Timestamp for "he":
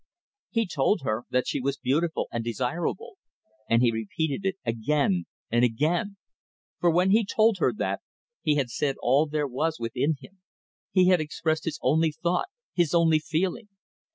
0.49-0.65, 3.83-3.91, 7.11-7.23, 8.41-8.55, 10.91-11.09